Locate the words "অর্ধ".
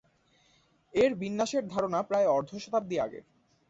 2.27-2.51